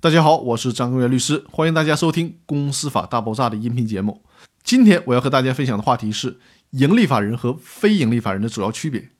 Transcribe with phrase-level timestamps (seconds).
[0.00, 4.22] 大家好，我是张根源律师，欢迎大家收听《公司法大爆炸》的音频节目。
[4.62, 6.38] 今天我要和大家分享的话题是
[6.70, 9.10] 盈利法人和非盈利法人的主要区别。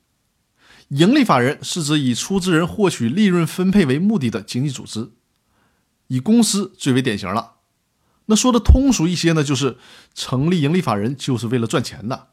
[0.87, 5.11] 盈利法人是指以出资人获取利润分配为目的的经济组织，
[6.07, 7.55] 以公司最为典型了。
[8.27, 9.75] 那说的通俗一些呢，就是
[10.13, 12.29] 成立盈利法人就是为了赚钱的，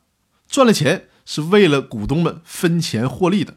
[0.47, 3.57] 赚了钱是为了股东们分钱获利的。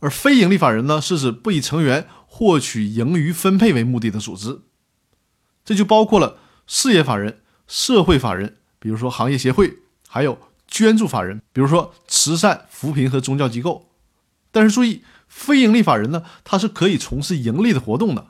[0.00, 2.06] 而非盈利法人呢，是指不以成员
[2.36, 4.62] 获取盈余分配为目的的组织，
[5.64, 7.38] 这就包括了事业法人、
[7.68, 9.72] 社会法人，比如说行业协会，
[10.08, 13.88] 还有捐助法人，比如说慈善、扶贫和宗教机构。
[14.50, 18.26] 但是注意，非盈利法人呢，它是可以从事盈利的活动的，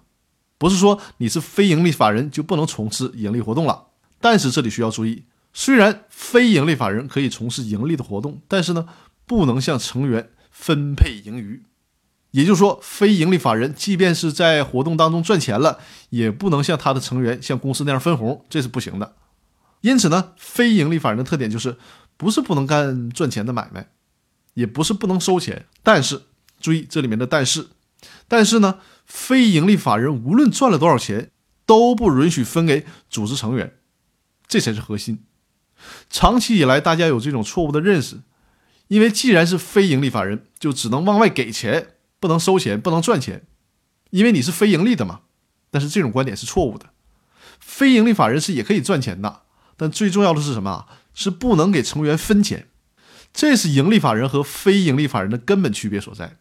[0.59, 3.86] 不是说你是非盈利法人就不能从事盈利活动了。
[4.20, 8.86] 但是这里需要注意，虽然非盈利法人可以从事盈利的活动，但是呢，
[9.24, 10.28] 不能向成员。
[10.56, 11.64] 分配盈余，
[12.34, 15.79] 也就是说，非盈利法人即便是在活动当中赚钱了，
[16.11, 19.15] 也不能像他的成员像公司那样分红，这是不行的。
[19.82, 21.76] 因此呢，非盈利法人的特点就是
[22.16, 23.87] 不是不能干赚钱的买卖，
[24.54, 26.23] 也不是不能收钱，但是
[26.60, 27.68] 注意这里面的但是，
[28.26, 31.30] 但是呢，非盈利法人无论赚了多少钱，
[31.65, 33.74] 都不允许分给组织成员，
[34.48, 35.23] 这才是核心。
[36.10, 38.23] 长期以来，大家有这种错误的认识。
[38.88, 41.93] 因为既然是非盈利法人，就只能往外给钱，
[42.24, 43.44] 不能收钱，不能赚钱，
[44.08, 45.20] 因为你是非盈利的嘛。
[45.70, 46.86] 但是这种观点是错误的，
[47.60, 49.42] 非盈利法人是也可以赚钱的，
[49.76, 50.86] 但最重要的是什么？
[51.12, 52.68] 是不能给成员分钱，
[53.34, 56.38] 这是盈利法人和非盈利法人的根本区别所在。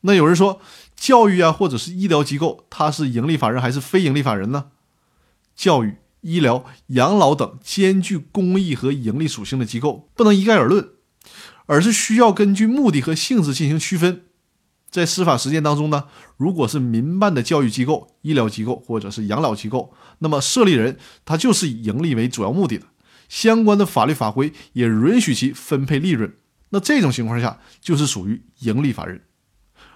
[0.00, 0.62] 那有人说，
[0.96, 4.70] 教育啊，或者是医疗机构，它是盈利法人还是非盈利法人呢？
[5.54, 10.88] 教育、医疗、养老等兼具公益和盈利属性的机构，不能一概而论。
[11.66, 14.22] 而是需要根据目的和性质进行区分。
[14.92, 16.04] 在司法实践当中呢，
[16.36, 22.86] 如果是民办的教育机构、医疗机构或者是养老机构，那么设立人他就是以盈利为主要目的的，
[23.28, 26.32] 相关的法律法规也允许其分配利润。
[26.68, 29.22] 那这种情况下就是属于盈利法人。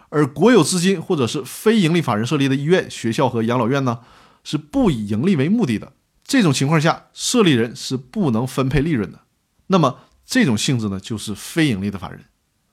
[0.09, 4.01] 而国有资金或者是非盈利法人设立的医院、学校和养老院呢，
[4.43, 5.93] 是不以盈利为目的的。
[6.25, 9.21] 这种情况下，设立人是不能分配利润的。
[9.69, 10.01] 那么。
[10.29, 12.25] 这种性质呢，就是非盈利的法人，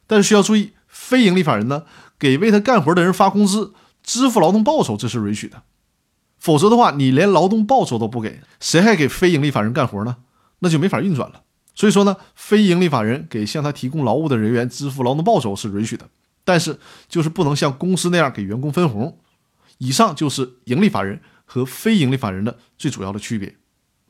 [0.07, 1.83] 但是需要注意，非盈利法人呢，
[2.23, 5.63] 给为他干活的人发工资、支付劳动报酬，这是允许的。
[6.39, 10.15] 否则的话，你连劳动报酬都不给，谁还给非盈利法人干活呢？
[10.59, 11.41] 那就没法运转了。
[11.75, 16.07] 所以说呢，非盈利法人给向他提供劳务的人员支付劳动报酬是允许的，
[16.45, 16.79] 但是
[17.09, 19.17] 就是不能像公司那样给员工分红。
[19.79, 23.53] 以上就是盈利法人和非盈利法人的最主要的区别。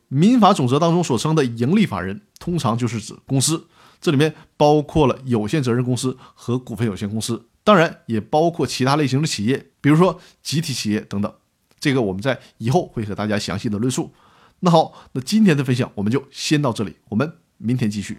[0.08, 3.66] 民法总则当中所称的盈利法人，通常就是指公司，
[4.04, 11.34] 这里面包括了有限责任公司和股份有限公司，当然也包括其他类型的企业，比如说集体企业等等。
[11.80, 14.12] 这个我们在以后会和大家详细的论述。
[14.60, 18.18] 那好，那今天的分享我们就先到这里，我们明天继续。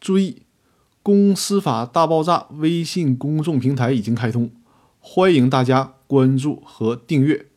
[0.00, 0.42] 注意。
[1.04, 4.52] 公司法大爆炸微信公众平台已经开通，
[4.98, 7.51] 欢迎大家关注和订阅。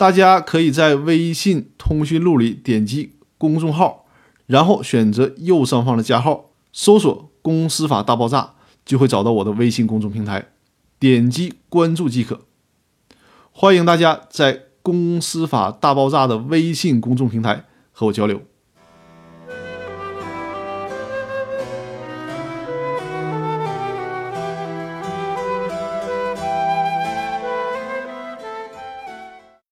[0.00, 4.06] 大家可以在微信通讯录里点击公众号，
[4.46, 8.54] 然后选择右上方的加号，搜索“公司法大爆炸”，
[8.86, 10.46] 就会找到我的微信公众平台，
[10.98, 12.46] 点击关注即可。
[13.52, 18.40] 欢迎大家在公司法大爆炸的微信公众平台和我交流。